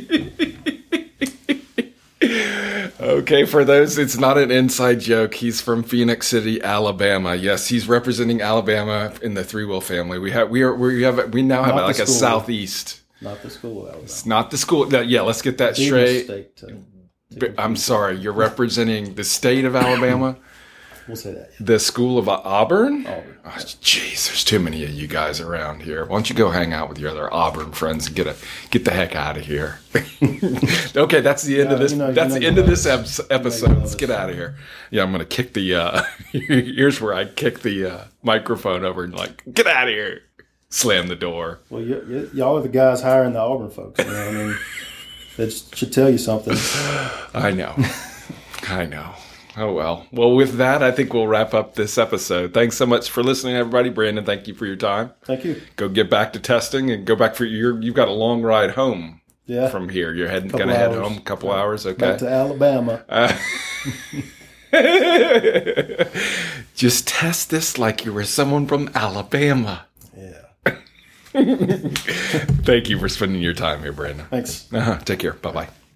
okay, 3.09 3.45
for 3.45 3.65
those, 3.65 3.99
it's 3.99 4.19
not 4.19 4.39
an 4.39 4.51
inside 4.51 5.01
joke. 5.01 5.35
He's 5.35 5.61
from 5.61 5.83
Phenix 5.83 6.29
City, 6.29 6.63
Alabama. 6.63 7.35
Yes, 7.35 7.69
he's 7.69 7.89
representing 7.89 8.41
Alabama 8.41 9.13
in 9.23 9.35
the 9.35 9.43
ThreeWill 9.43 9.83
family. 9.83 10.19
We 10.19 10.31
have 10.33 10.51
we 10.51 10.63
are 10.63 10.75
we 10.75 11.03
have 11.03 11.33
we 11.33 11.43
now 11.43 11.63
have 11.63 11.75
Not 11.75 11.87
like 11.87 11.99
a 11.99 12.07
southeast. 12.07 13.01
Not 13.21 13.43
the 13.43 13.51
school. 13.51 13.83
Alabama. 13.85 14.05
It's 14.05 14.27
not 14.27 14.51
the 14.51 14.59
school. 14.59 14.93
Yeah, 15.05 15.23
let's 15.23 15.43
get 15.43 15.59
that 15.59 15.77
straight. 15.77 16.29
mistake 16.29 16.57
to- 16.57 16.83
I'm 17.59 17.77
sorry, 17.77 18.17
you're 18.17 18.33
representing 18.33 19.15
the 19.15 19.25
state 19.25 19.65
of 19.65 19.77
Alabama, 19.77 20.37
We'll 21.09 21.17
say 21.17 21.33
that. 21.33 21.51
the 21.59 21.79
school 21.79 22.19
of 22.19 22.29
Auburn. 22.29 23.07
Auburn. 23.07 23.39
Oh, 23.45 23.49
Jeez, 23.49 24.27
there's 24.29 24.45
too 24.45 24.59
many 24.59 24.85
of 24.85 24.91
you 24.91 25.07
guys 25.07 25.41
around 25.41 25.81
here. 25.83 26.05
Why 26.05 26.17
don't 26.17 26.29
you 26.29 26.37
go 26.37 26.51
hang 26.51 26.75
out 26.75 26.89
with 26.91 26.99
your 26.99 27.11
other 27.11 27.33
Auburn 27.33 27.73
friends 27.73 28.07
and 28.09 28.15
get 28.15 28.27
a 28.27 28.37
get 28.71 28.85
the 28.85 28.91
heck 28.91 29.17
out 29.17 29.39
of 29.39 29.47
here? 29.47 29.81
okay, 30.97 31.21
that's 31.23 31.43
the 31.45 31.61
end 31.63 31.73
of 31.73 31.79
this. 31.79 31.93
you 31.93 31.99
know- 31.99 32.09
you 32.09 32.15
that's 32.15 32.35
know 32.35 32.41
the 32.41 32.47
end 32.47 32.59
of 32.59 32.67
this 32.67 32.85
episode. 32.87 33.79
Let's 33.79 33.95
get 33.95 34.11
out 34.11 34.29
of 34.29 34.37
here. 34.37 34.57
Yeah, 34.91 35.03
I'm 35.03 35.11
gonna 35.13 35.25
kick 35.25 35.55
the. 35.55 35.75
uh 35.75 36.03
Here's 36.33 37.01
where 37.01 37.15
I 37.15 37.25
kick 37.25 37.61
the 37.61 37.87
uh, 37.87 38.05
microphone 38.23 38.85
over 38.85 39.05
and 39.05 39.15
like 39.15 39.43
get 39.53 39.67
out 39.67 39.89
of 39.89 39.95
here. 39.95 40.23
Slam 40.71 41.09
the 41.09 41.17
door. 41.17 41.61
Well, 41.71 41.83
y- 41.83 42.03
y- 42.07 42.27
y'all 42.35 42.59
are 42.59 42.63
the 42.63 42.69
guys 42.69 43.01
hiring 43.01 43.33
the 43.33 43.41
Auburn 43.41 43.71
folks. 43.71 44.05
You 44.05 44.11
know, 44.11 44.29
I 44.29 44.33
mean, 44.33 44.59
that 45.39 45.51
should 45.75 45.91
tell 45.95 46.11
you 46.11 46.19
something. 46.19 46.55
I 47.33 47.51
know. 47.53 47.75
I 48.69 48.85
know. 48.85 49.15
Oh 49.61 49.73
well. 49.73 50.07
Well, 50.13 50.35
with 50.35 50.57
that, 50.59 50.83
I 50.83 50.93
think 50.93 51.13
we'll 51.13 51.27
wrap 51.27 51.53
up 51.53 51.75
this 51.75 51.99
episode. 51.99 52.55
Thanks 52.55 52.77
so 52.77 52.87
much 52.87 53.11
for 53.11 53.23
listening, 53.25 53.57
everybody. 53.57 53.91
Brandon, 53.91 54.25
thank 54.25 54.47
you 54.47 54.55
for 54.55 54.67
your 54.67 54.77
time. 54.77 55.11
Thank 55.25 55.45
you. 55.45 55.61
Go 55.77 55.89
get 55.89 56.09
back 56.09 56.33
to 56.35 56.41
testing 56.41 56.91
and 56.91 57.05
go 57.05 57.17
back 57.17 57.35
for 57.35 57.45
your. 57.45 57.81
You've 57.83 57.97
got 57.97 58.09
a 58.09 58.13
long 58.13 58.43
ride 58.43 58.71
home 58.73 59.21
Yeah. 59.47 59.69
from 59.69 59.89
here. 59.89 60.15
You're 60.15 60.29
heading, 60.29 60.51
Couple 60.51 60.67
gonna 60.67 60.79
head 60.79 60.93
home 60.93 61.17
a 61.17 61.21
couple 61.21 61.51
hours. 61.51 61.87
Okay. 61.87 61.99
Back 61.99 62.19
to 62.19 62.29
Alabama. 62.29 63.05
Just 66.75 67.09
test 67.09 67.51
this 67.51 67.79
like 67.79 68.05
you 68.05 68.13
were 68.13 68.25
someone 68.25 68.67
from 68.67 68.91
Alabama. 68.95 69.87
Yeah. 70.17 70.75
Thank 72.63 72.89
you 72.89 72.99
for 72.99 73.09
spending 73.09 73.43
your 73.43 73.55
time 73.55 73.83
here, 73.83 73.93
Brandon. 73.93 74.27
Thanks. 74.31 74.73
Uh-huh. 74.73 74.99
Take 75.05 75.21
care. 75.21 75.35
Bye 75.35 75.53
bye. 75.53 75.69